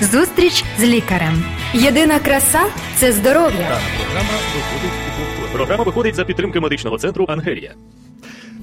[0.00, 1.44] Зустріч з лікарем.
[1.74, 2.60] Єдина краса
[2.96, 3.68] це здоров'я.
[3.68, 7.74] Так, програма виходить програма виходить за підтримки медичного центру Ангелія.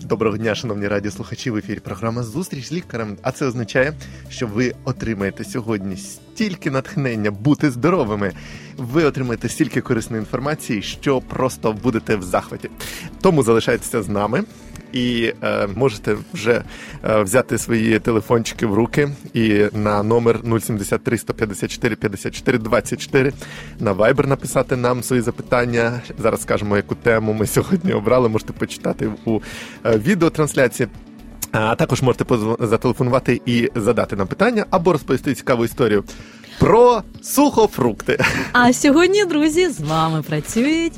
[0.02, 1.52] Доброго дня, шановні радіослухачі.
[1.52, 3.18] В ефірі програма Зустріч з лікарем.
[3.22, 3.94] А це означає,
[4.30, 8.32] що ви отримаєте сьогодні стільки натхнення бути здоровими.
[8.78, 12.70] Ви отримаєте стільки корисної інформації, що просто будете в захваті.
[13.22, 14.44] Тому залишайтеся з нами.
[14.94, 16.64] І е, можете вже
[17.04, 23.34] е, взяти свої телефончики в руки і на номер 073 154 54 24
[23.80, 26.02] на Viber написати нам свої запитання.
[26.20, 28.30] Зараз скажемо, яку тему ми сьогодні обрали.
[28.30, 29.40] Можете почитати у
[29.86, 30.90] е, відеотрансляції.
[31.52, 32.26] А також можете
[32.60, 36.04] зателефонувати і задати нам питання або розповісти цікаву історію
[36.60, 38.20] про сухофрукти.
[38.52, 40.94] А сьогодні, друзі, з вами працюють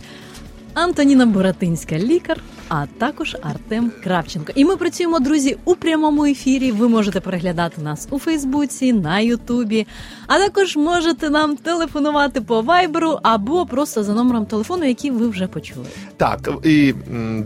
[0.73, 2.37] Антоніна Боратинська, лікар,
[2.69, 4.51] а також Артем Кравченко.
[4.55, 6.71] І ми працюємо, друзі, у прямому ефірі.
[6.71, 9.87] Ви можете переглядати нас у Фейсбуці, на Ютубі,
[10.27, 15.47] а також можете нам телефонувати по вайберу або просто за номером телефону, який ви вже
[15.47, 15.85] почули.
[16.17, 16.93] Так, і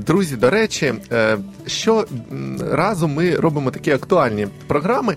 [0.07, 5.16] друзі, до речі, е, що м, разу ми робимо такі актуальні програми.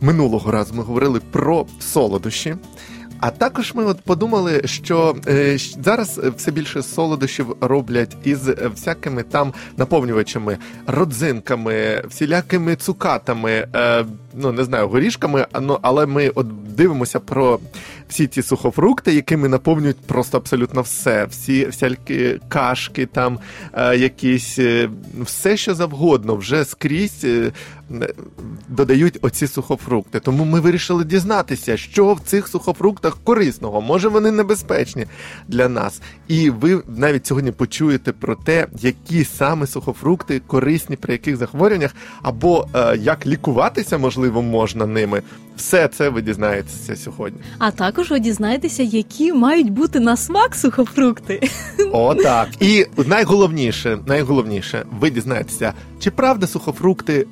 [0.00, 2.56] Минулого разу ми говорили про солодощі.
[3.22, 9.22] А також ми от подумали, що е, зараз все більше солодощів роблять із е, всякими
[9.22, 15.46] там наповнювачами, родзинками, всілякими цукатами, е, ну не знаю, горішками.
[15.60, 17.60] Ну але ми от дивимося про
[18.08, 21.24] всі ті сухофрукти, якими наповнюють просто абсолютно все.
[21.24, 23.38] Всі всякі кашки, там
[23.72, 24.88] е, якісь е,
[25.20, 27.52] все, що завгодно, вже скрізь е,
[28.68, 30.20] додають оці сухофрукти.
[30.20, 35.06] Тому ми вирішили дізнатися, що в цих сухофруктах корисного, може вони небезпечні
[35.48, 36.00] для нас.
[36.28, 42.68] І ви навіть сьогодні почуєте про те, які саме сухофрукти корисні при яких захворюваннях, або
[42.74, 45.22] е, як лікуватися можливо можна ними.
[45.56, 47.40] Все це ви дізнаєтеся сьогодні.
[47.58, 51.48] А також ви дізнаєтеся, які мають бути на смак сухофрукти.
[51.92, 52.48] О, так.
[52.60, 57.26] І найголовніше, найголовніше, ви дізнаєтеся, чи правда сухофрукти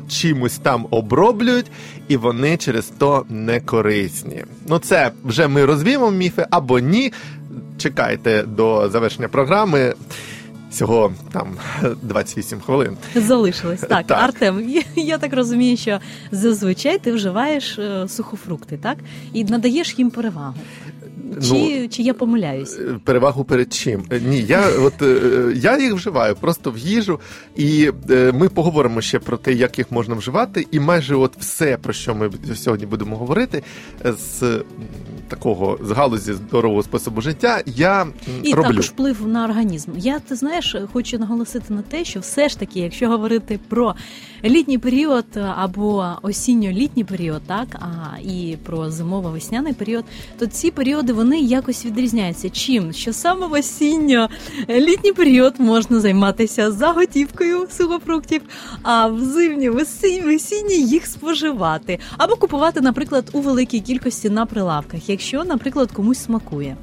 [0.00, 1.66] чимось там оброблюють,
[2.08, 4.44] і вони через то не корисні.
[4.68, 7.12] Ну, це вже ми розвіємо міфи або ні.
[7.78, 9.94] Чекайте до завершення програми.
[10.70, 11.56] Всього там
[12.02, 12.96] 28 хвилин.
[13.14, 14.22] Залишилось так, Так.
[14.22, 14.68] Артем.
[14.70, 15.98] Я, я так розумію, що
[16.32, 18.96] зазвичай ти вживаєш е, сухофрукти, так
[19.32, 20.54] і надаєш їм перевагу.
[21.42, 22.78] Чи, чи я помиляюсь?
[22.78, 24.02] Е, Перевагу перед чим?
[24.10, 27.20] Е, Ні, я от е, я їх вживаю просто в їжу,
[27.56, 30.66] і ми поговоримо ще про те, як їх можна вживати.
[30.70, 33.62] І майже от все, про що ми сьогодні будемо говорити,
[34.04, 34.62] з
[35.28, 38.06] такого з галузі здорового способу життя, я
[38.42, 38.68] І роблю.
[38.70, 39.90] також вплив на організм.
[39.96, 43.94] Я ти знаєш, хочу наголосити на те, що все ж таки, якщо говорити про
[44.44, 45.24] літній період
[45.56, 50.04] або осінньо-літній період, так а і про зимово-весняний період,
[50.38, 52.50] то ці періоди вони якось відрізняються.
[52.50, 58.42] Чим що саме в осінньо-літній період можна займатися заготівкою сухофруктів,
[58.82, 65.08] а в зимні весінні, весінні їх споживати або купувати, наприклад, у великій кількості на прилавках,
[65.08, 66.76] якщо, наприклад, комусь смакує.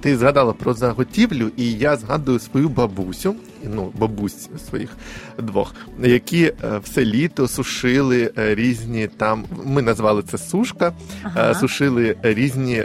[0.00, 3.34] Ти згадала про заготівлю, і я згадую свою бабусю,
[3.68, 4.90] ну бабусь своїх
[5.38, 9.44] двох, які е, все літо сушили е, різні там.
[9.64, 10.92] Ми назвали це сушка,
[11.22, 11.50] Ага.
[11.50, 12.84] е, сушили різні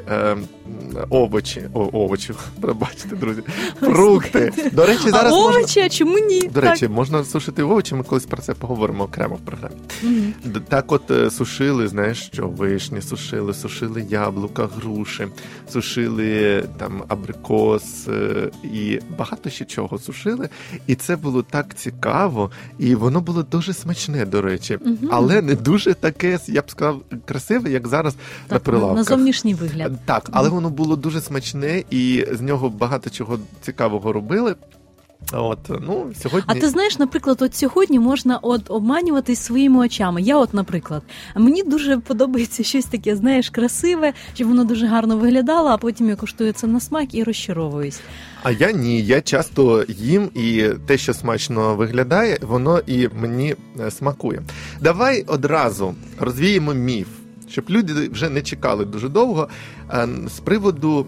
[1.09, 1.61] овочі.
[1.73, 3.41] О, овочі, пробачте, друзі.
[3.79, 4.51] Фрукти.
[4.73, 5.57] До речі, зараз а можна.
[5.59, 6.41] овочі, а чому ні?
[6.53, 9.75] До речі, можна сушити овочі, ми колись про це поговоримо окремо в програмі.
[10.45, 15.27] Д- Так, от сушили, знаєш, що вишні сушили, сушили яблука, груші,
[15.71, 18.07] сушили там абрикос
[18.63, 20.49] і багато ще чого сушили.
[20.87, 24.95] І це було так цікаво, і воно було дуже смачне, до речі, угу.
[25.11, 28.97] але не дуже таке, я б сказав, красиве, як зараз Так, на, прилавках.
[28.97, 29.93] на зовнішній вигляд.
[30.05, 34.55] Так, але воно було дуже смачне, і з нього багато чого цікавого робили.
[35.33, 40.21] От ну сьогодні А ти знаєш, наприклад, от сьогодні можна от обманюватись своїми очами.
[40.21, 41.03] Я, от, наприклад,
[41.35, 46.15] мені дуже подобається щось таке, знаєш, красиве, щоб воно дуже гарно виглядало, а потім я
[46.15, 47.99] куштую це на смак і розчаровуюсь.
[48.43, 49.01] А я ні.
[49.01, 54.41] Я часто їм, і те, що смачно виглядає, воно і мені е, смакує.
[54.81, 57.07] Давай одразу розвіємо міф.
[57.57, 59.47] Щоб люди вже не чекали дуже довго
[59.91, 61.05] е, з приводу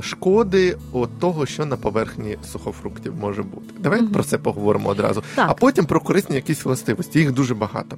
[0.00, 3.74] шкоди от того, що на поверхні сухофруктів може бути.
[3.78, 4.10] Давай Мгм.
[4.12, 5.22] про це поговоримо одразу.
[5.34, 5.46] Так.
[5.50, 7.18] А потім про корисні якісь властивості.
[7.18, 7.96] Їх дуже багато.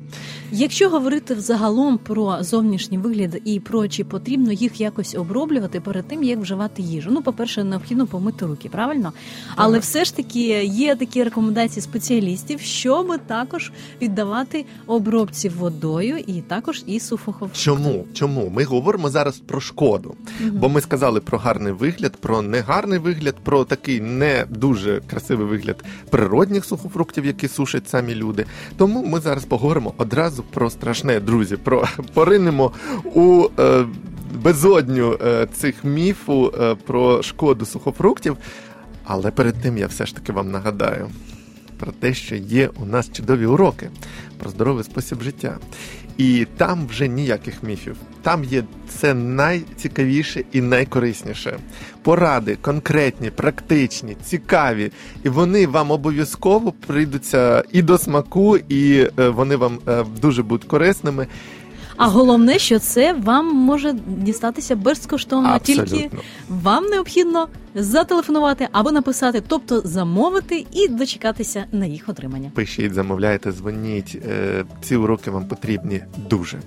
[0.53, 6.23] Якщо говорити взагалом про зовнішній вигляд і про чи потрібно їх якось оброблювати перед тим,
[6.23, 7.11] як вживати їжу.
[7.13, 9.13] Ну, по-перше, необхідно помити руки, правильно?
[9.57, 13.73] Але все ж таки є такі рекомендації спеціалістів, щоб також
[14.03, 17.53] віддавати обробці водою і також і сухофруктами.
[17.55, 17.88] чому?
[18.13, 18.49] Чому?
[18.55, 20.15] Ми говоримо зараз про шкоду.
[20.41, 25.85] Бо ми сказали про гарний вигляд, про негарний вигляд, про такий не дуже красивий вигляд
[26.11, 28.47] природних сухофруктів, які сушать самі люди.
[28.77, 31.57] Тому ми зараз поговоримо одразу про страшне, друзі.
[31.57, 32.73] Про поринемо
[33.05, 33.85] у е,
[34.35, 38.37] безодню е, цих міфу е, про шкоду сухофруктів.
[39.05, 41.11] Але перед тим я все ж таки вам нагадаю
[41.79, 43.91] про те, що є у нас чудові уроки
[44.39, 45.59] про здоровий спосіб життя.
[46.19, 47.97] І там вже ніяких міфів.
[48.23, 51.59] Там є це найцікавіше і найкорисніше.
[52.03, 54.93] Поради конкретні, практичні, цікаві,
[55.25, 60.69] і вони вам обов'язково прийдуться і до смаку, і е, вони вам е, дуже будуть
[60.69, 61.27] корисними.
[61.99, 65.59] А головне, що це вам може дістатися безкоштовно.
[65.59, 66.11] Тільки
[66.49, 72.51] вам необхідно зателефонувати або написати, тобто замовити і дочекатися на їх отримання.
[72.55, 74.19] Пишіть, замовляйте, дзвоніть.
[74.29, 76.01] Е, Ці уроки вам потрібні
[76.31, 76.59] дуже.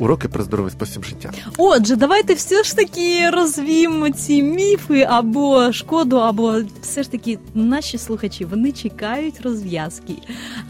[0.00, 1.30] Уроки про здоровий спосіб життя.
[1.58, 7.98] Отже, давайте все ж таки розвіємо ці міфи або шкоду, або все ж таки наші
[7.98, 10.12] слухачі вони чекають розв'язки.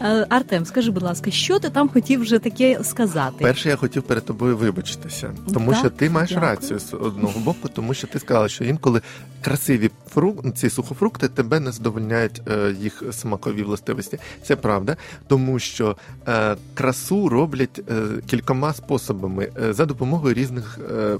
[0.01, 3.35] Е, Артем, скажи, будь ласка, що ти там хотів вже таке сказати?
[3.39, 6.51] Перше, я хотів перед тобою вибачитися, тому Так, що ти маєш дякую.
[6.51, 9.01] рацію з одного боку, тому що ти сказала, що інколи
[9.41, 10.53] красиві фрук...
[10.55, 14.17] ці сухофрукти тебе не задовольняють е, їх смакові властивості.
[14.43, 14.97] Це правда,
[15.27, 15.95] тому що
[16.27, 17.81] е, красу роблять
[18.27, 21.17] кількома способами е, за допомогою різних е, е,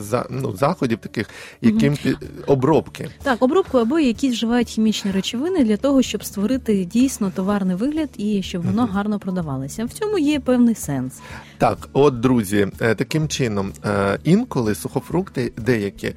[0.00, 1.30] за, ну, заходів, таких
[1.60, 3.08] яким пі- обробки.
[3.22, 8.42] Так, обробку або які вживають хімічні речовини для того, щоб створити дійсно товарний вигляд і
[8.42, 8.90] щоб воно Мгм.
[8.94, 9.84] гарно продавалося.
[9.84, 11.12] В цьому є певний сенс.
[11.58, 13.72] Так, от друзі, таким чином,
[14.24, 16.14] інколи сухофрукти деякі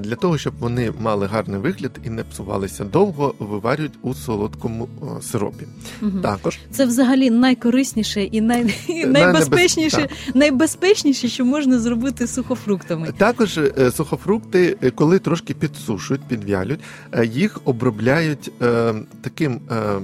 [0.00, 4.88] для того, щоб вони мали гарний вигляд і не псувалися довго, виварюють у солодкому
[5.22, 5.66] сиропі.
[6.00, 6.20] Мгм.
[6.20, 8.74] Також Це взагалі найкорисніше і най...
[9.06, 10.08] найбезпечніше.
[10.42, 13.12] Найбезпечніше, що можна зробити з сухофруктами.
[13.16, 16.80] також е, сухофрукти, е, коли трошки підсушують, підвялють,
[17.12, 19.60] е, їх обробляють е, таким.
[19.70, 20.00] е,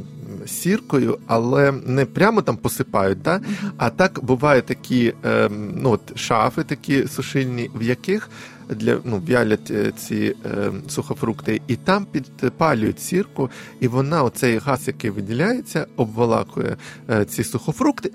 [0.46, 3.40] Сіркою, але не прямо там посипають, да?
[3.76, 8.30] а так бувають такі е, ну, от шафи, такі сушильні, в яких
[8.70, 13.50] для ну в'ялять ці е, сухофрукти, і там підпалюють сірку,
[13.80, 16.76] і вона, оцей газ, який виділяється, обволакує
[17.10, 18.10] е, ці сухофрукти.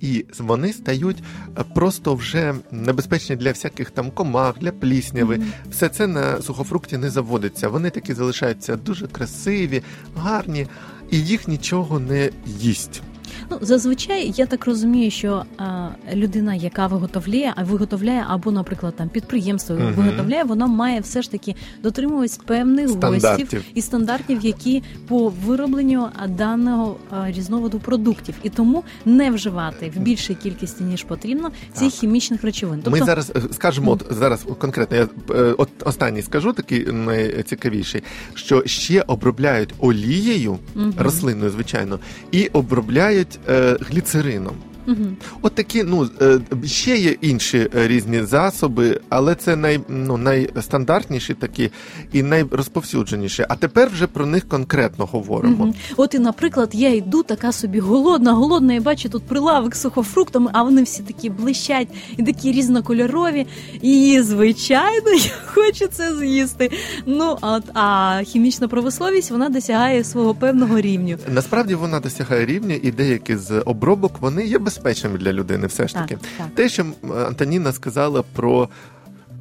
[0.00, 1.22] І вони стають
[1.58, 5.36] е, просто вже небезпечні для всяких там комах, для плісняви.
[5.36, 5.52] Мгм.
[5.70, 7.68] Все це на сухофрукті не заводиться.
[7.68, 9.82] Вони такі залишаються дуже красиві,
[10.16, 10.66] гарні,
[11.10, 13.02] і їх нічого не їсть.
[13.50, 19.08] Ну, зазвичай я так розумію, що а, людина, яка виготовляє, а виготовляє, або, наприклад, там
[19.08, 19.92] підприємство Мгм.
[19.94, 23.30] виготовляє, воно має все ж таки дотримуватись певних Стандартів.
[23.40, 30.00] гостів і стандартів, які по виробленню даного а, різновиду продуктів, і тому не вживати в
[30.00, 32.00] більшій кількості ніж потрібно цих Так.
[32.00, 32.80] хімічних речовин.
[32.84, 38.02] Тобто Ми зараз е, скажемо, от зараз конкретно, я е, от останній скажу, такий найцікавіший,
[38.34, 40.94] що ще обробляють олією, Мгм.
[40.98, 41.98] рослинною, звичайно,
[42.32, 43.17] і обробляють
[43.48, 44.56] е, гліцерином.
[44.88, 45.16] Мгм.
[45.42, 51.34] От такі, ну е, ще є інші е, різні засоби, але це най, ну, найстандартніші
[51.34, 51.70] такі
[52.12, 53.44] і найрозповсюдженіші.
[53.48, 55.64] А тепер вже про них конкретно говоримо.
[55.64, 55.74] Мгм.
[55.96, 60.50] От і, наприклад, я йду така собі голодна, голодна, і бачу тут прилавок з сухофруктами,
[60.52, 63.46] а вони всі такі блищать і такі різнокольорові.
[63.82, 66.70] І, звичайно, я хочу це з'їсти.
[67.06, 71.18] Ну, от, а хімічна промисловість вона досягає свого певного рівню.
[71.28, 75.66] Насправді вона досягає рівня, і деякі з обробок вони є безпечними для людини.
[75.66, 76.46] Все ж Так, таки, так.
[76.54, 76.86] те, що
[77.26, 78.68] Антоніна сказала про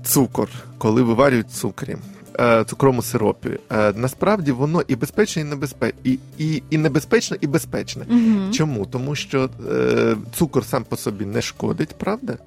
[0.03, 1.97] цукор, коли виварюють цукрі.
[2.39, 3.49] е, Цукрому сиропі.
[3.71, 8.05] Е, Насправді воно і безпечне, і небезпечне, і, і, і небезпечне, і безпечне.
[8.09, 8.51] Угу.
[8.51, 8.85] Чому?
[8.85, 12.37] Тому що е, цукор сам по собі не шкодить, правда?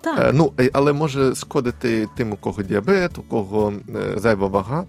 [0.00, 0.18] Так.
[0.20, 3.72] Е, ну, е, але може шкодити тим, у кого діабет, у кого
[4.16, 4.84] зайва вага.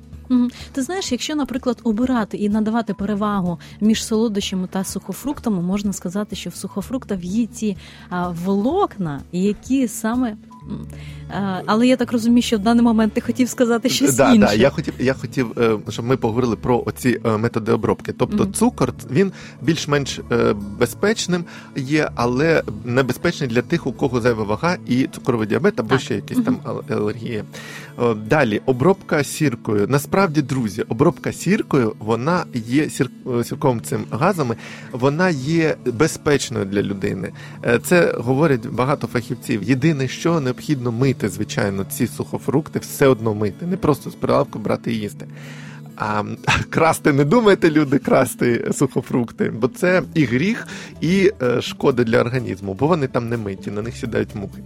[0.71, 6.49] Ти знаєш, якщо, наприклад, обирати і надавати перевагу між солодощами та сухофруктами, можна сказати, що
[6.49, 7.77] в сухофруктах є ці
[8.09, 10.37] а, волокна, які саме.
[11.33, 14.47] а, але я так розумію, що в даний момент ти хотів сказати щось да, інше.
[14.47, 18.13] да, я хотів, я хотів, е, щоб ми поговорили про оці е, методи обробки.
[18.13, 18.53] Тобто Мгм.
[18.53, 19.31] цукор він
[19.61, 21.45] більш-менш е, безпечним
[21.75, 26.01] є, але небезпечний для тих, у кого зайва вага і цукровий діабет або Так.
[26.01, 26.57] ще якісь там
[26.89, 27.43] алергії.
[28.01, 29.87] Е, Далі обробка сіркою.
[29.87, 33.09] Насправді, друзі, обробка сіркою вона є сір,
[33.43, 34.55] сірком цим газами,
[34.91, 37.31] вона є безпечною для людини.
[37.65, 39.63] Е, Це говорять багато фахівців.
[39.63, 44.93] Єдине, що необхідно мити, звичайно, ці сухофрукти, все одно мити, не просто з прилавку брати
[44.93, 45.27] і їсти.
[45.99, 46.23] А
[46.69, 50.67] красти не думайте, люди, красти сухофрукти, бо це і гріх,
[51.01, 54.61] і е, шкода для організму, бо вони там не миті, на них сідають мухи.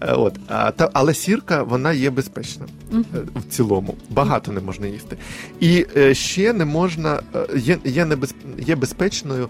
[0.00, 2.96] Е, От а та але сірка вона є безпечна е,
[3.34, 3.96] в цілому.
[4.10, 5.16] Багато не можна їсти.
[5.60, 7.22] І ще не можна
[7.56, 9.48] є, є, небез, є безпечною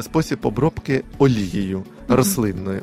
[0.00, 2.82] спосіб обробки олією рослинною.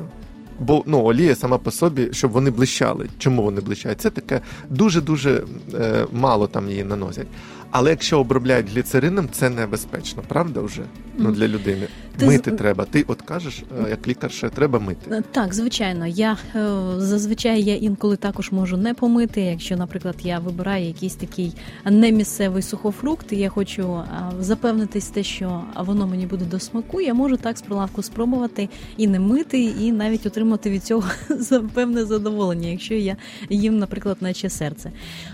[0.62, 3.08] Бо ну, олія сама по собі, щоб вони блищали.
[3.18, 4.00] Чому вони блищають?
[4.00, 4.40] Це таке
[4.70, 5.42] дуже-дуже
[5.74, 7.26] е, мало там її наносять.
[7.72, 10.82] Але якщо обробляють гліцерином, це небезпечно, правда вже?
[11.18, 11.86] Ну, для людини.
[12.16, 12.84] Ти мити з- треба.
[12.84, 15.10] Ти от кажеш, е, як лікар, що треба мити.
[15.10, 16.06] Е, Так, звичайно.
[16.06, 19.40] Я е, зазвичай я інколи також можу не помити.
[19.40, 21.54] Якщо, наприклад, я вибираю якийсь такий
[21.90, 24.02] немісцевий сухофрукт, і я хочу
[24.40, 29.06] запевнитись те, що воно мені буде до смаку, я можу так з прилавку спробувати і
[29.06, 31.04] не мити, і навіть отримати від цього
[31.74, 33.16] певне задоволення, якщо я
[33.50, 34.92] їм, наприклад, наче серце.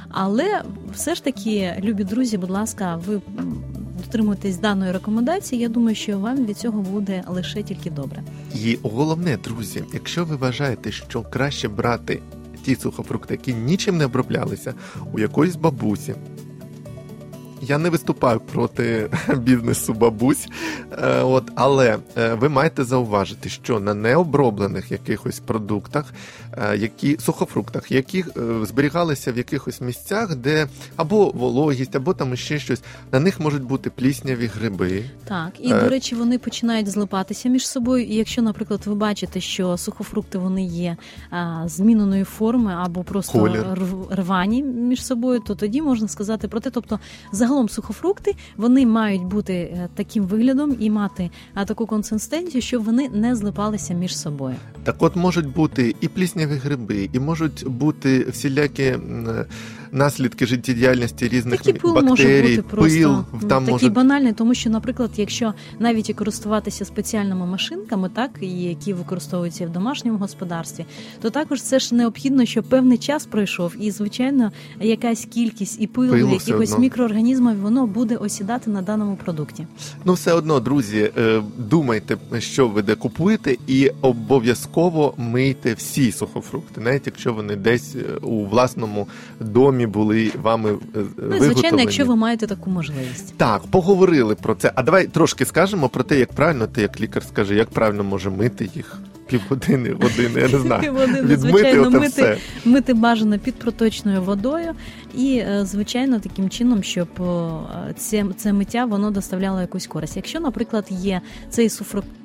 [0.09, 0.63] Але
[0.95, 3.21] все ж таки, любі друзі, будь ласка, ви
[4.05, 5.63] дотримуєтесь даної рекомендації.
[5.63, 8.23] Я думаю, що вам від цього буде лише тільки добре.
[8.55, 12.23] І головне, друзі, якщо ви вважаєте, що краще брати
[12.63, 14.75] ті сухофрукти, які нічим не оброблялися,
[15.13, 16.15] у якоїсь бабусі.
[17.69, 20.49] Я не виступаю проти бізнесу бабусь,
[20.93, 26.05] е, от, але е, ви маєте зауважити, що на необроблених якихось продуктах,
[26.53, 28.25] е, які сухофруктах, які
[28.63, 32.83] зберігалися в якихось місцях, де або вологість, або там ще щось,
[33.13, 35.05] на них можуть бути плісняві гриби.
[35.25, 38.05] Так, і до речі, вони починають злипатися між собою.
[38.05, 40.97] І якщо, наприклад, ви бачите, що сухофрукти вони є
[41.67, 43.63] зміненої форми або просто Колір.
[43.63, 46.71] рв- рвані між собою, то тоді можна сказати про те.
[46.71, 47.01] Тобто,
[47.33, 53.09] загалом сухофрукти вони мають бути е, таким виглядом і мати а, таку консистенцію, щоб вони
[53.09, 54.55] не злипалися між собою.
[54.85, 59.45] Так от можуть бути і плісняві гриби, і можуть бути всілякі м,
[59.93, 64.55] наслідки життєдіяльності різних Такий пил може бути просто пил, ну, там такий може банальний, тому
[64.55, 70.85] що, наприклад, якщо навіть і користуватися спеціальними машинками, так які використовуються в домашньому господарстві,
[71.23, 76.13] то також це ж необхідно, щоб певний час пройшов, і звичайно, якась кількість і пилу,
[76.13, 76.83] Пилу якихось одно.
[76.83, 79.67] мікроорганізмів воно буде осідати на даному продукті.
[80.05, 86.81] ну все одно, друзі, е, думайте, що ви де купуєте, і обов'язково мийте всі сухофрукти,
[86.81, 89.09] навіть якщо вони десь е, у власному
[89.41, 91.45] домі були вами е, Ну виготовлені.
[91.53, 93.35] звичайно, якщо ви маєте таку можливість.
[93.37, 94.73] Так, поговорили про це.
[94.75, 98.31] А давай трошки скажемо про те, як правильно, ти як лікар скаже, як правильно може
[98.31, 100.93] мити їх півгодини, години, я не знаю.
[100.93, 102.37] Вони, звичайно, мити, все.
[102.65, 104.73] мити бажано під проточною водою,
[105.19, 110.17] і е, звичайно таким чином, щоб е, це, це миття воно доставляло якусь користь.
[110.17, 111.21] Якщо, наприклад, є
[111.51, 111.71] цей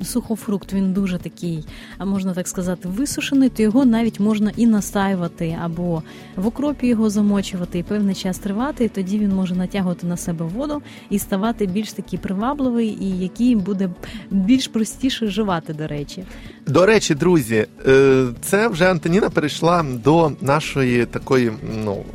[0.04, 1.66] сухофрукт, він дуже такий,
[2.00, 6.04] можна так сказати, висушений, то його навіть можна і настаювати, або
[6.36, 10.46] в окропі його замочувати і певний час тривати, і тоді він може натягувати на себе
[10.46, 13.90] воду і ставати більш такий привабливий, і який буде
[14.32, 16.24] більш простіше жувати, до речі.
[16.68, 21.52] До речі, друзі, е, це вже Антоніна перейшла до нашої такої
[21.84, 22.06] ну,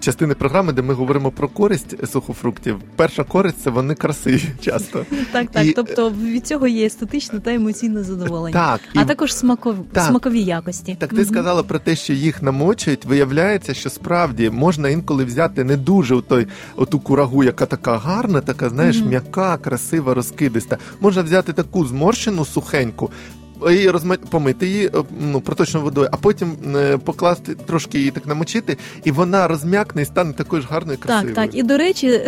[0.00, 2.76] частини програми, де ми говоримо про користь сухофруктів.
[2.96, 5.06] Перша користь це вони красиві часто.
[5.32, 5.66] Так, так.
[5.66, 8.52] І- тобто від цього є естетичне та емоційне задоволення.
[8.52, 9.76] Так, і А також смаков...
[9.92, 10.04] Так.
[10.04, 10.96] смакові якості.
[11.00, 11.24] Так, ти Мгм.
[11.24, 13.04] сказала про те, що їх намочують.
[13.04, 18.68] Виявляється, що справді можна інколи взяти не дуже той, оту курагу, яка така гарна, така,
[18.68, 19.08] знаєш, Мгм.
[19.08, 20.78] м'яка, красива, розкидиста.
[21.00, 23.10] Можна взяти таку зморщену, сухеньку.
[23.70, 24.16] І розма...
[24.16, 29.10] помити її е, ну, проточною водою, а потім е, покласти трошки її так намочити, і
[29.10, 31.34] вона розм'якне і стане такою ж гарною красивою.
[31.34, 31.54] Так, так.
[31.58, 32.20] І до речі,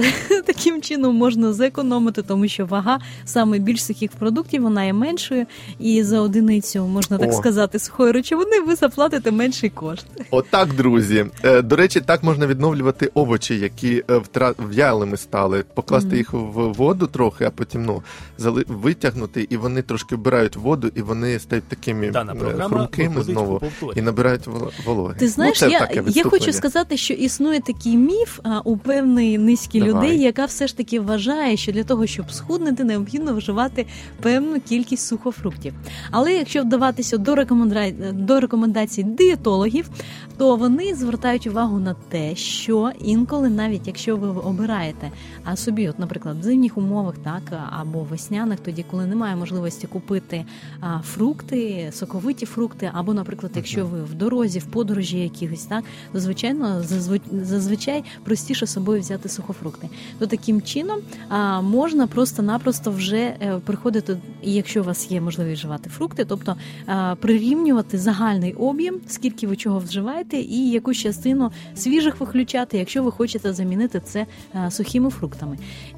[0.46, 5.46] таким чином можна зекономити, тому що вага саме більш сухих продуктів вона є меншою,
[5.78, 7.32] і за одиницю, можна так О.
[7.32, 10.06] сказати, сухої речовини ви заплатите менший кошт.
[10.30, 11.26] Отак, друзі.
[11.44, 14.54] Е, До речі, так можна відновлювати овочі, які е, втра...
[14.70, 16.16] в'ялими стали, покласти Мгм.
[16.16, 18.02] їх в воду трохи, а потім ну
[18.38, 18.64] зали...
[18.68, 23.62] витягнути, і вони трошки вбирають воду, і вони стають такими е, хрумкими знову
[23.96, 25.14] і набирають воло- вологи.
[25.18, 29.80] Ти знаєш, ну, я, я хочу сказати, що існує такий міф а, у певної низки
[29.80, 29.94] Давай.
[29.94, 33.87] людей, яка все ж таки вважає, що для того, щоб схуднути, необхідно вживати
[34.23, 35.75] певну кількість сухофруктів.
[36.11, 37.90] Але якщо вдаватися до рекоменда...
[38.12, 39.90] до рекомендацій дієтологів,
[40.37, 45.11] то вони звертають увагу на те, що інколи, навіть якщо ви обираєте
[45.46, 50.44] а собі, от, наприклад, в зимніх умовах, так або весняних, тоді, коли немає можливості купити
[50.80, 56.20] а, фрукти, соковиті фрукти, або, наприклад, якщо ви в дорозі, в подорожі якихось, так то
[56.20, 59.88] звичайно зазв- зазвичай простіше собою взяти сухофрукти.
[60.18, 65.58] То таким чином а, можна просто-напросто вже е, приходити, і якщо у вас є можливість
[65.58, 72.20] вживати фрукти, тобто а, прирівнювати загальний об'єм, скільки ви чого вживаєте, і якусь частину свіжих
[72.20, 75.36] виключати, якщо ви хочете замінити це а, сухими фруктами.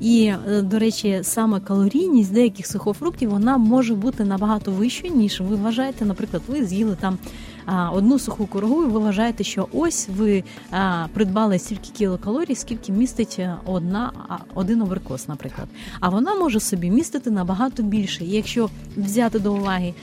[0.01, 5.57] І е, до речі, саме калорійність деяких сухофруктів вона може бути набагато вищою, ніж ви
[5.57, 6.05] вважаєте.
[6.05, 7.19] Наприклад, ви з'їли там
[7.93, 10.45] одну суху курагу, і ви вважаєте, що ось ви
[11.13, 15.69] придбали стільки кілокалорій, скільки містить е, одна а, один абрикос, наприклад.
[16.01, 18.25] А вона може собі містити набагато більше.
[18.25, 19.95] І якщо взяти до уваги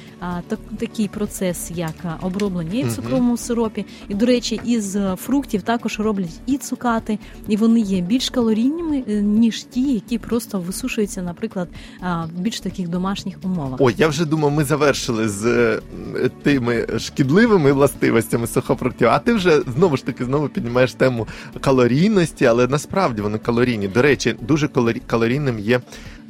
[0.48, 5.62] так, такий процес, як оброблення і в цукровому сиропі, і до речі, із е, фруктів
[5.62, 11.22] також роблять і цукати, і вони є більш калорійними е, ніж ті, які просто висушуються,
[11.22, 11.68] наприклад,
[12.36, 13.82] в більш таких домашніх умовах.
[13.82, 15.82] Ой, я вже думав, ми завершили з е,
[16.44, 21.28] тими шкідливими властивостями сухофруктів, а ти вже знову ж таки знову піднімаєш тему
[21.62, 23.88] калорійності, але насправді вони калорійні.
[23.88, 25.82] До речі, дуже калорі- калорійним є.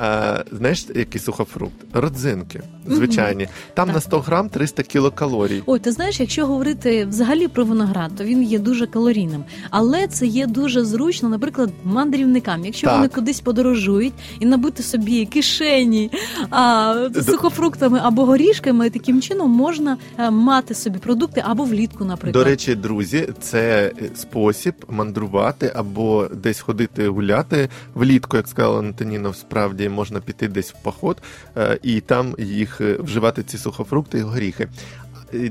[0.01, 1.75] Е, знаєш, який сухофрукт?
[1.93, 3.47] Родзинки, звичайні.
[3.73, 3.95] Там Так.
[3.95, 5.63] на 100 грам 300 кілокалорій.
[5.65, 10.25] Ой, ти знаєш, якщо говорити взагалі про виноград, то він є дуже калорійним, але це
[10.25, 12.65] є дуже зручно, наприклад, мандрівникам.
[12.65, 12.95] Якщо Так.
[12.95, 16.11] вони кудись подорожують і набути собі кишені
[16.49, 22.33] а, сухофруктами або горішками, таким чином можна е, мати собі продукти або влітку, наприклад.
[22.45, 29.33] До речі, друзі, це е, спосіб мандрувати або десь ходити гуляти влітку, як сказала Антоніна,
[29.33, 31.21] справді можна піти десь в поход
[31.57, 34.67] е, і там їх е, вживати ці сухофрукти і горіхи.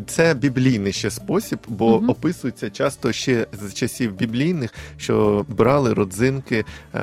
[0.07, 2.11] Це біблійний ще спосіб, бо Мгм.
[2.11, 6.65] описується часто ще з часів біблійних, що брали родзинки
[6.95, 6.99] е,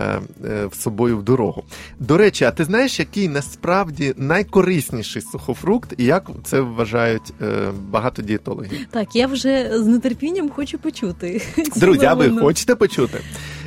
[0.45, 1.63] е, в собою в дорогу.
[1.99, 7.45] До речі, а ти знаєш, який насправді найкорисніший сухофрукт, і як це вважають е,
[7.89, 8.87] багато дієтологів?
[8.91, 11.41] Так, я вже з нетерпінням хочу почути.
[11.75, 13.21] Друзі, а ви хочете почути?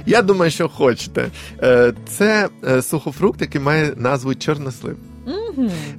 [0.06, 1.30] Я думаю, що хочете.
[2.08, 2.48] Це
[2.82, 4.96] сухофрукт, який має назву чорнослив.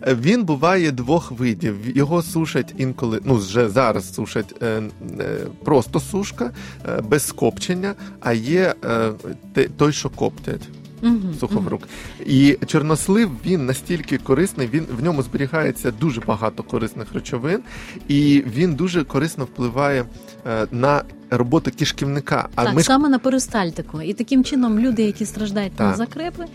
[0.07, 1.97] Він буває двох видів.
[1.97, 4.81] Його сушать інколи, ну вже зараз сушать е,
[5.19, 6.51] е, просто сушка,
[6.89, 9.12] е, без копчення, а є е,
[9.53, 10.69] те- той, що коптять.
[11.01, 11.33] Мгм.
[11.39, 11.89] Сухофрукт.
[12.25, 17.59] І чорнослив він настільки корисний, він в ньому зберігається дуже багато корисних речовин,
[18.07, 20.05] і він дуже корисно впливає
[20.47, 22.50] е, на роботу кишківника.
[22.55, 24.02] А так, ми саме на перистальтику.
[24.02, 26.45] І таким чином люди, які страждають на закрепи,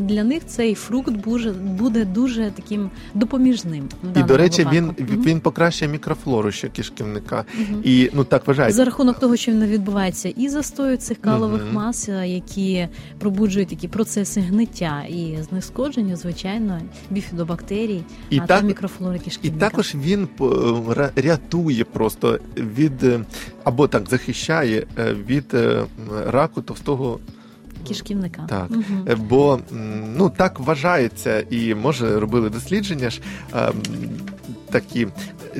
[0.00, 3.88] для них цей фрукт буде, буде дуже таким допоміжним.
[4.16, 5.12] і до речі, він, випадку.
[5.12, 5.22] Мгм.
[5.22, 7.44] він покращує мікрофлору ще кишківника.
[7.58, 7.80] Мгм.
[7.84, 8.76] І ну так вважається.
[8.76, 11.74] За рахунок того, що не відбувається і застою цих калових Мгм.
[11.74, 16.80] мас, е, які пробуджують такі процеси гниття і знешкодження, звичайно,
[17.10, 20.28] біфідобактерій, І а так- та мікрофлори І також він
[21.16, 23.20] рятує просто від е,
[23.66, 25.84] або так захищає е, від е,
[26.26, 27.18] раку товстого
[27.88, 28.46] кишківника.
[28.48, 28.68] Так.
[29.08, 29.60] Е, Бо
[30.16, 33.20] ну так вважається, і може робили дослідження ж
[34.70, 35.08] такі.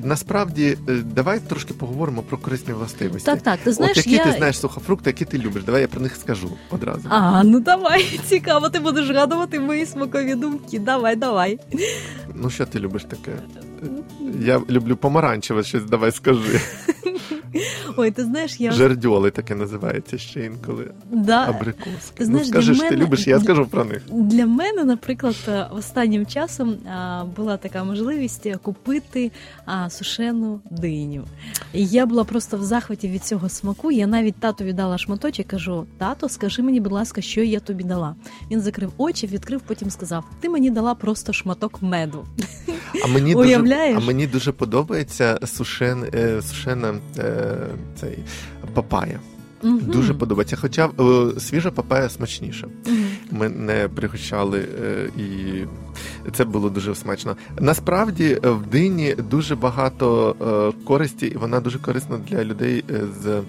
[0.03, 3.27] Насправді, е, давай трошки поговоримо про корисні властивості.
[3.27, 3.59] Так, так.
[3.65, 4.25] Ти знаєш, От які я...
[4.25, 5.63] ти знаєш сухофрукти, які ти любиш?
[5.65, 7.09] Давай я про них скажу одразу.
[7.09, 10.79] А, ну давай, цікаво, ти будеш гадувати мої смакові думки.
[10.79, 11.59] Давай, давай.
[12.35, 13.33] Ну що ти любиш таке?
[14.41, 16.61] Я люблю помаранчеве щось, давай скажи.
[17.97, 20.91] Ой, ти знаєш, я Жердьоли таке називається ще інколи.
[21.13, 22.25] да, Абрикоски.
[22.25, 24.03] Знаєш, ну скажи для ж, ти мене- любиш, я скажу про них.
[24.11, 29.33] Для мене, наприклад, е, останнім часом а, була така можливість купити
[29.65, 31.25] а, сушену диню.
[31.73, 33.91] І я була просто в захваті від цього смаку.
[33.91, 38.15] Я навіть татові дала шматочок, кажу: тато, скажи мені, будь ласка, що я тобі дала.
[38.51, 42.27] Він закрив очі, відкрив, потім сказав: Ти мені дала просто шматок меду.
[43.05, 47.57] А мені дуже, а мені дуже подобається сушен, е, сушена е,
[48.01, 48.19] цей
[48.75, 49.21] папая.
[49.63, 49.79] Угу.
[49.79, 50.57] Дуже подобається.
[50.57, 52.67] Хоча е, свіжа папая смачніша.
[52.87, 52.97] Угу.
[53.31, 55.65] Ми не пригощали, е, і
[56.33, 57.37] це було дуже смачно.
[57.61, 63.01] Насправді е, в дині дуже багато е, користі, і вона дуже корисна для людей е,
[63.23, 63.43] з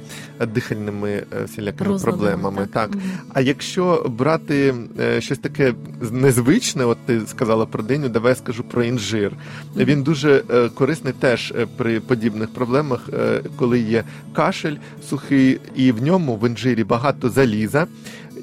[0.46, 2.68] дихальними всілякими Розладами, проблемами.
[2.74, 2.90] Так.
[2.90, 3.02] Мгм.
[3.34, 4.76] А якщо брати
[5.20, 5.74] щось таке
[6.12, 9.34] незвичне, от ти сказала про диню, давай я скажу про інжир.
[9.76, 10.44] Він дуже
[10.76, 13.10] корисний теж при подібних проблемах,
[13.56, 14.76] коли є кашель
[15.10, 17.88] сухий, і в ньому в інжирі багато заліза,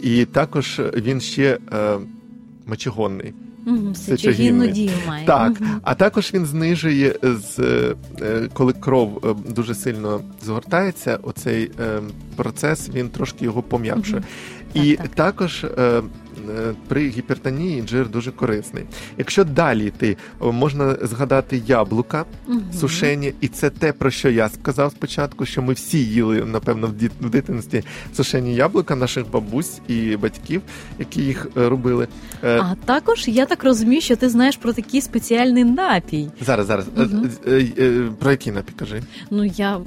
[0.02, 1.58] і також він ще
[2.66, 3.34] мочегонний.
[3.94, 5.26] Сечогінну дію має.
[5.26, 11.70] Так, а також він знижує з е, е, коли кров е, дуже сильно згортається, оцей
[12.36, 14.22] процес він трошки його пом'якшує.
[14.74, 15.14] І Так, так.
[15.14, 15.66] також
[16.88, 18.84] при гіпертонії інжир дуже корисний.
[19.18, 22.62] Якщо далі йти, можна згадати яблука Мгм.
[22.80, 27.28] сушені, і це те, про що я сказав спочатку, що ми всі їли, напевно, в
[27.28, 27.82] дитинстві
[28.14, 30.62] сушені яблука наших бабусь і батьків,
[30.98, 32.08] які їх е, робили.
[32.44, 36.28] Е, А також я так розумію, що ти знаєш про такий спеціальний напій.
[36.40, 36.86] Зараз, зараз.
[36.98, 37.08] Е,
[37.46, 39.02] е, е, Про який напій кажи?
[39.30, 39.80] Ну я,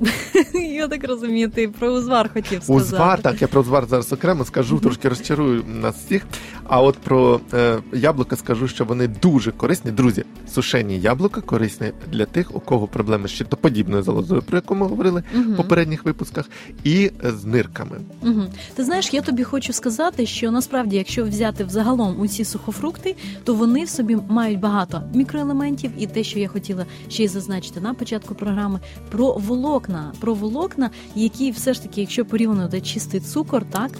[0.74, 2.74] я так розумію, ти про узвар хотів сказати.
[2.86, 6.26] Узвар, так, я про узвар зараз окремо скажу, трошки розчарую нас всіх.
[6.64, 9.92] А от про е, яблука скажу, що вони дуже корисні.
[9.92, 14.88] Друзі, сушені яблука корисні для тих, у кого проблеми з щитоподібною залозою, про яку ми
[14.88, 15.54] говорили Мгм.
[15.54, 16.50] в попередніх випусках,
[16.84, 17.98] і е, з нирками.
[18.24, 18.42] Угу.
[18.76, 23.84] Ти знаєш, я тобі хочу сказати, що насправді, якщо взяти взагалом усі сухофрукти, то вони
[23.84, 28.36] в собі мають багато мікроелементів, і те, що я хотіла ще й зазначити на початку
[28.36, 28.80] програми,
[29.12, 33.92] про волокна, про волокна, які все ж таки, якщо порівняно чистий цукор, так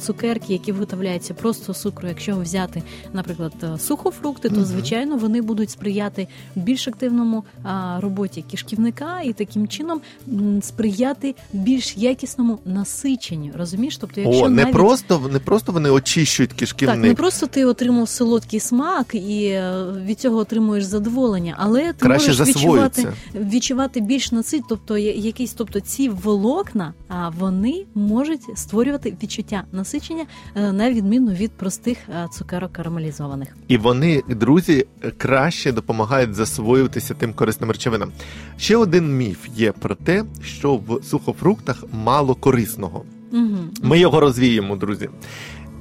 [0.00, 5.70] цукерки, які виготовляються просто з цукру, якщо взяти, наприклад, е, сухофрукти, то звичайно вони будуть
[5.70, 7.44] сприяти більш активному
[7.98, 10.00] роботі кишківника і таким чином
[10.62, 13.52] сприяти більш якісному насиченню.
[13.58, 13.96] Розумієш?
[13.96, 16.96] Тобто, якщо О, не навіть просто не просто вони очищують кишківник.
[16.96, 22.06] так, не просто ти отримав солодкий смак і е, від цього отримуєш задоволення, але ти
[22.06, 29.16] Краще можеш відчувати, відчувати більш насить, тобто якісь, тобто ці волокна, а вони можуть створювати
[29.22, 33.56] відчуття насичення е, на відміну від простих е, цукерок карамелізованих.
[33.68, 34.86] І вони, друзі,
[35.16, 38.12] краще допомагають засвоюватися тим корисним речовинам.
[38.56, 43.04] Ще один міф є про те, що в сухофруктах мало корисного.
[43.32, 43.58] Угу.
[43.82, 45.08] Ми його розвіємо, друзі.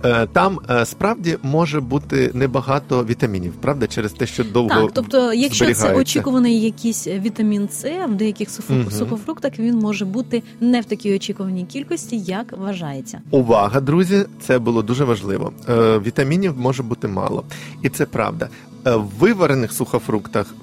[0.05, 5.33] Е, Там е, справді може бути небагато вітамінів, правда, через те, що довго Так, тобто,
[5.33, 8.49] якщо це очікуваний якийсь вітамін С в деяких
[8.91, 13.21] сухофруктах, він може бути не в такій очікуваній кількості, як вважається.
[13.31, 15.51] Увага, друзі, це було дуже важливо.
[15.69, 17.43] Е, Вітамінів може бути мало,
[17.83, 18.49] і це правда.
[18.85, 20.55] В виварених сухофруктах,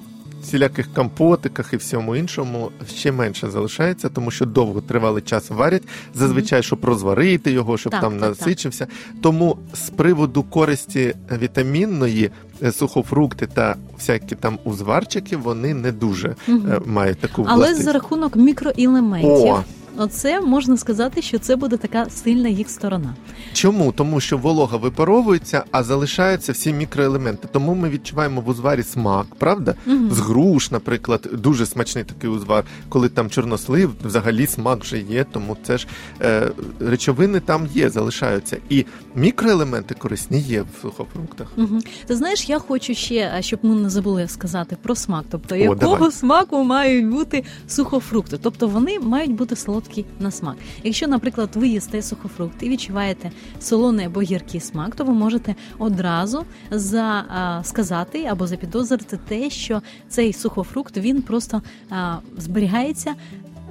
[0.45, 5.83] всіляких компотиках і всьому іншому ще менше залишається, тому що довго тривалий час варять.
[6.15, 8.29] Зазвичай, щоб розварити його, щоб Так, там так, так.
[8.29, 8.87] насичився.
[9.21, 12.31] Тому з приводу користі вітамінної
[12.63, 18.35] е, сухофрукти та всякі там узварчики, вони не дуже е, мають таку Але за рахунок
[18.35, 19.63] мікроелементів, О!
[19.97, 23.15] Оце можна сказати, що це буде така сильна їх сторона.
[23.53, 23.91] Чому?
[23.91, 27.47] Тому що волога випаровується, а залишаються всі мікроелементи.
[27.51, 29.75] Тому ми відчуваємо в узварі смак, правда?
[29.85, 30.11] Мгм.
[30.11, 35.57] З груш, наприклад, дуже смачний такий узвар, коли там чорнослив, взагалі смак вже є, тому
[35.63, 35.87] це ж
[36.21, 38.57] е, речовини там є, залишаються.
[38.69, 41.47] І мікроелементи корисні є в сухофруктах.
[41.57, 41.79] Угу.
[42.05, 45.25] Ти знаєш, я хочу ще, щоб ми не забули сказати про смак.
[45.31, 46.11] Тобто, О, якого давай.
[46.11, 48.37] смаку мають бути сухофрукти?
[48.41, 49.84] Тобто вони мають бути солодкі
[50.19, 50.55] на смак.
[50.83, 56.43] Якщо, наприклад, ви їсте сухофрукт і відчуваєте солоний або гіркий смак, то ви можете одразу
[56.71, 63.13] за, а, сказати або запідозрити те, що цей сухофрукт він просто а, зберігається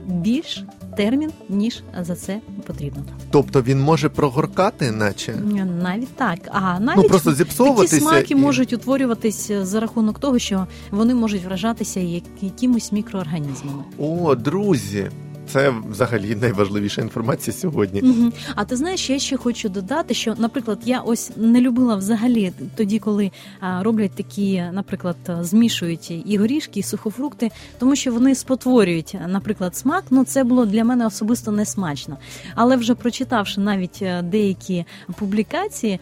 [0.07, 0.65] більш
[0.97, 3.03] термін, ніж за це потрібно.
[3.31, 5.35] Тобто він може прогоркати, наче.
[5.83, 6.39] Навіть так.
[6.53, 7.35] А навіть Ну просто.
[7.35, 13.85] Такі смаки і- можуть утворюватись за рахунок того, що вони можуть вражатися як- якимось мікроорганізмами.
[13.99, 15.11] О, друзі,
[15.47, 18.01] це взагалі найважливіша інформація сьогодні.
[18.01, 18.33] Угу.
[18.55, 22.99] А ти знаєш, я ще хочу додати, що, наприклад, я ось не любила взагалі тоді,
[22.99, 23.31] коли
[23.81, 30.05] роблять такі, наприклад, змішують і горішки, і сухофрукти, тому що вони спотворюють, наприклад, смак.
[30.11, 32.17] Ну це було для мене особисто не смачно.
[32.55, 34.85] Але вже прочитавши навіть е, деякі
[35.19, 36.01] публікації,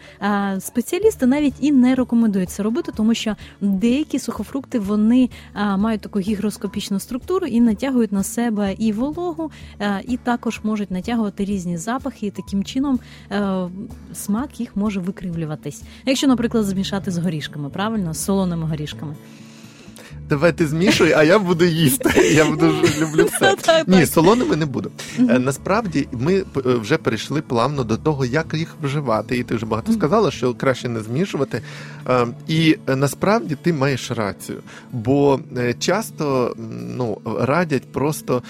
[0.59, 5.29] спеціалісти навіть і не рекомендують це робити, тому що деякі сухофрукти вони
[5.77, 9.32] мають таку гігроскопічну структуру і натягують на себе і вологу,
[9.79, 12.99] е, і також можуть натягувати різні запахи, і таким чином
[13.31, 13.69] е,
[14.13, 15.83] смак їх може викривлюватись.
[16.05, 19.15] Якщо, наприклад, змішати з горішками, правильно, з солоними горішками.
[20.29, 22.09] Давай ти змішуй, а я буду їсти.
[22.35, 23.83] Я буду люблю все.
[23.87, 24.91] Ні, солоними не буду.
[25.19, 29.37] Е, Насправді ми вже перейшли плавно до того, як їх вживати.
[29.37, 31.61] І ти вже багато сказала, що краще не змішувати.
[32.47, 34.59] І насправді ти маєш рацію,
[34.91, 35.39] бо
[35.79, 36.55] часто
[36.97, 38.43] ну, радять просто.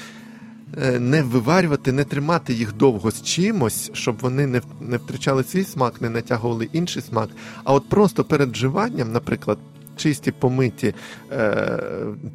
[0.77, 5.63] Е, Не виварювати, не тримати їх довго з чимось, щоб вони не, не втрачали свій
[5.63, 7.29] смак, не натягували інший смак.
[7.63, 9.57] А от просто перед вживанням, наприклад,
[9.95, 10.93] чисті помиті
[11.31, 11.79] е,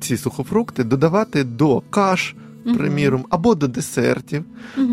[0.01, 2.35] ці сухофрукти додавати до каш.
[2.77, 4.45] Приміром, або до десертів.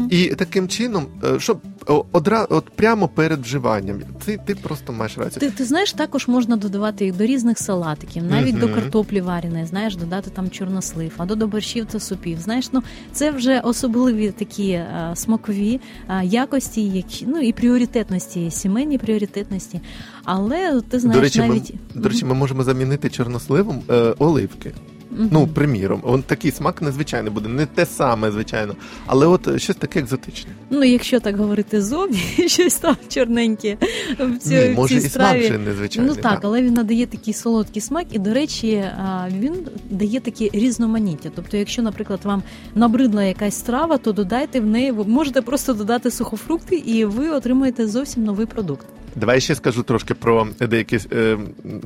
[0.09, 3.99] І таким чином, е, щоб о- одра, от прямо перед вживанням.
[4.25, 5.39] Ти, ти просто маєш рацію.
[5.39, 9.95] Ти, ти знаєш, також можна додавати їх до різних салатиків, навіть до картоплі вареної, знаєш,
[9.95, 12.39] додати там чорнослив, а до, борщів та супів.
[12.39, 18.97] Знаєш, ну це вже особливі такі е, смакові е, якості, які ну і пріоритетності, сімейні
[18.97, 19.81] пріоритетності.
[20.23, 24.73] Але ти знаєш, до речі, навіть ми, до речі, ми можемо замінити чорносливом е, оливки.
[25.17, 25.29] Мгм.
[25.31, 28.75] Ну, приміром, он такий смак незвичайний буде, не те саме, звичайно,
[29.05, 30.51] але от щось таке екзотичне.
[30.69, 33.77] Ну, якщо так говорити зовні, щось там чорненьке
[34.19, 36.13] в цій, Ні, в може, цій і смак вже незвичайний.
[36.15, 38.83] Ну так, але він надає такий солодкий смак, і до речі,
[39.27, 39.53] він
[39.89, 41.31] дає таке різноманіття.
[41.35, 42.43] Тобто, якщо, наприклад, вам
[42.75, 47.87] набридла якась страва, то додайте в неї, ви можете просто додати сухофрукти, і ви отримаєте
[47.87, 48.85] зовсім новий продукт.
[49.15, 51.37] Давай ще скажу трошки про деякі е,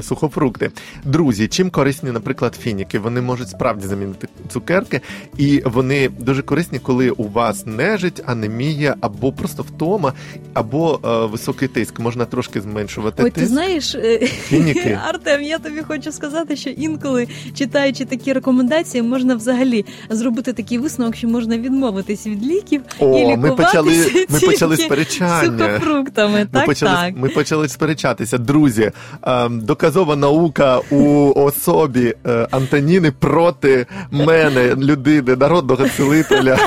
[0.01, 0.71] сухофрукти.
[1.03, 2.99] Друзі, чим корисні, наприклад, фініки?
[2.99, 5.01] Вони можуть справді замінити цукерки,
[5.37, 10.13] і вони дуже корисні, коли у вас нежить, анемія, або просто втома,
[10.53, 11.99] або е, високий тиск.
[11.99, 14.99] Можна трошки зменшувати Ой, ти знаєш, е, Фініки.
[15.07, 21.15] Артем, я тобі хочу сказати, що інколи читаючи такі рекомендації, можна взагалі зробити такий висновок,
[21.15, 25.59] що можна відмовитись від ліків і О, лікуватися ми почали, ми почали сперечання.
[25.59, 26.39] сухофруктами.
[26.39, 27.18] Ми Так, почали, так.
[27.19, 28.37] Ми почали сперечатися.
[28.37, 28.91] Друзі,
[29.23, 36.57] ем, доказова наука у особі е, Антоніни проти мене, людини, народного цілителя.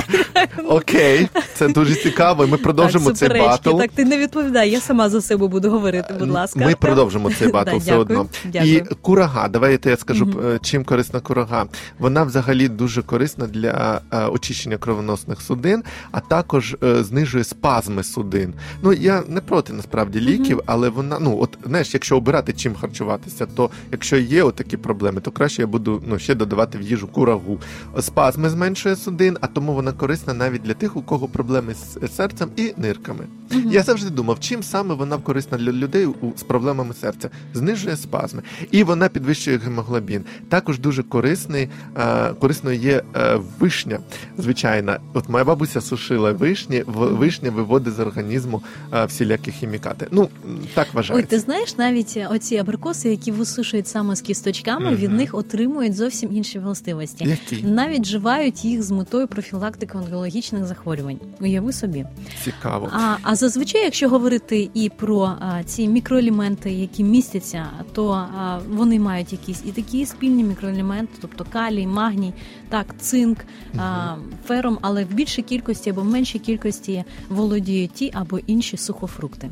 [0.67, 2.47] Окей, це дуже цікаво.
[2.47, 3.77] Ми продовжимо так, цей батл.
[3.77, 6.59] Так, ти не відповідай, я сама за себе буду говорити, будь ласка.
[6.59, 8.25] Ми продовжимо цей батл Да, все дякую, одно.
[8.45, 8.75] дякую.
[8.75, 11.65] І курага, давайте я скажу, е, чим корисна курага.
[11.99, 18.53] Вона взагалі дуже корисна для е, очищення кровоносних судин, а також е, знижує спазми судин.
[18.81, 23.45] Ну я не проти насправді ліків, але вона, ну от знаєш, якщо обирати чим харчуватися,
[23.45, 27.59] то якщо є отакі проблеми, то краще я буду ну ще додавати в їжу курагу.
[27.99, 32.49] Спазми зменшує судин, а тому вона корисна навіть для тих, у кого проблеми з серцем
[32.55, 33.25] і нирками.
[33.51, 33.71] Мгм.
[33.71, 37.29] Я завжди думав, чим саме вона корисна для людей з проблемами серця.
[37.53, 40.23] Знижує спазми, і вона підвищує гемоглобін.
[40.49, 43.99] Також дуже корисний, е, корисною є е, вишня.
[44.37, 48.61] Звичайна, от моя бабуся сушила вишні, вишня виводить з організму
[48.93, 50.07] е, всілякі хімікати.
[50.11, 50.29] Ну
[50.73, 54.95] так Ой, ти знаєш, навіть оці абрикоси, які висушують саме з кісточками, Мгм.
[54.95, 57.37] від них отримують зовсім інші властивості.
[57.51, 59.97] Які Навіть вживають їх з метою профілактики
[60.33, 61.19] онкологічних захворювань.
[61.41, 62.05] Уяви собі.
[62.43, 62.89] цікаво.
[62.93, 68.99] А, а зазвичай, якщо говорити і про а, ці мікроелементи, які містяться, то а, вони
[68.99, 72.33] мають якісь і такі спільні мікроелементи, тобто калій, магній,
[72.69, 73.37] так, цинк,
[73.77, 74.15] а,
[74.47, 79.49] фером, але в більшій кількості або в меншій кількості володіють ті або інші сухофрукти.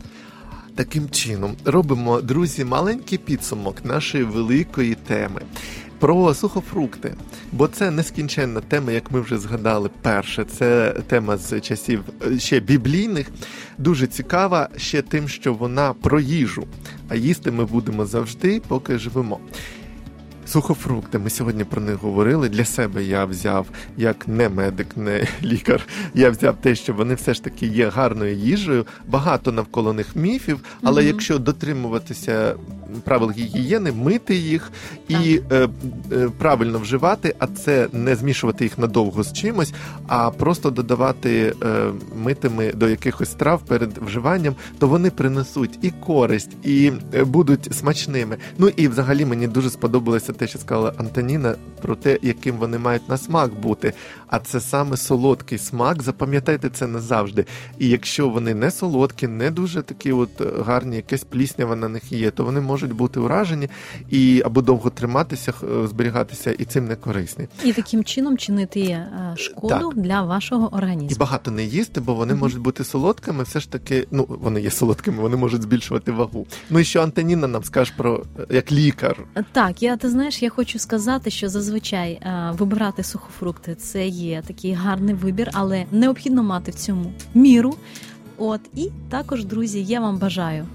[0.75, 5.41] Таким чином робимо, друзі, маленький підсумок нашої великої теми.
[6.01, 7.13] Про сухофрукти,
[7.51, 9.89] бо це нескінченна тема, як ми вже згадали.
[10.01, 13.27] Перше, це тема з часів е, ще біблійних,
[13.77, 16.67] дуже цікава ще тим, що вона про їжу.
[17.09, 19.39] А їсти ми будемо завжди, поки живемо.
[20.45, 22.49] Сухофрукти, ми сьогодні про них говорили.
[22.49, 23.65] Для себе я взяв
[23.97, 25.81] як не медик, не лікар.
[26.13, 28.85] Я взяв те, що вони все ж таки є гарною їжею.
[29.07, 31.07] Багато навколо них міфів, але Мгм.
[31.07, 32.55] якщо дотримуватися
[33.03, 34.71] правил гігієни, мити їх
[35.07, 35.67] і е,
[36.11, 39.73] е, правильно вживати, а це не змішувати їх надовго з чимось,
[40.07, 41.91] а просто додавати е,
[42.23, 48.37] митими до якихось страв перед вживанням, то вони принесуть і користь, і е, будуть смачними.
[48.57, 53.09] Ну і взагалі мені дуже сподобалося те, що сказала Антоніна, про те, яким вони мають
[53.09, 53.93] на смак бути.
[54.27, 56.03] А це саме солодкий смак.
[56.03, 57.45] Запам'ятайте це назавжди.
[57.79, 62.11] І якщо вони не солодкі, не дуже такі от е, гарні, якась пліснява на них
[62.11, 63.69] є, то вони можуть бути уражені
[64.09, 67.47] і або довго триматися, е, зберігатися, і цим не корисні.
[67.63, 71.17] І таким чином чинити е, шкоду для вашого І організму.
[71.19, 72.41] багато не їсти, бо вони Мгм.
[72.41, 73.43] можуть бути солодкими.
[73.43, 76.45] Все ж таки, ну вони є солодкими, вони можуть збільшувати вагу.
[76.69, 79.17] Ну і що Антоніна нам скаже про як лікар.
[79.51, 84.73] Так, я ти знаєш, я хочу сказати, що зазвичай е, вибирати сухофрукти це є такий
[84.73, 87.75] гарний вибір, але необхідно мати в цьому міру.
[88.37, 90.67] От і також, друзі, я вам бажаю.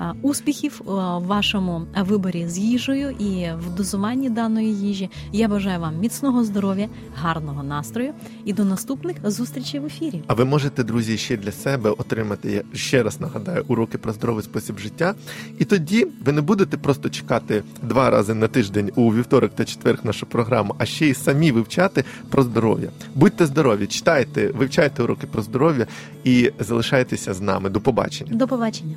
[0.00, 5.10] Е, Успіхів е, в вашому виборі з їжею і в дозуванні даної їжі.
[5.32, 8.12] Я бажаю вам міцного здоров'я, гарного настрою
[8.44, 10.22] і до наступних зустрічей в ефірі.
[10.26, 14.44] А ви можете, друзі, ще для себе отримати, я ще раз нагадаю, уроки про здоровий
[14.44, 15.14] спосіб життя.
[15.58, 19.98] І тоді ви не будете просто чекати два рази на тиждень у вівторок та четверг
[20.04, 22.90] нашу програму, а ще й самі вивчати про здоров'я.
[23.14, 25.86] Будьте здорові, читайте, вивчайте уроки про здоров'я
[26.24, 27.70] і залишайтеся з нами.
[27.70, 28.34] До побачення.
[28.34, 28.96] До побачення.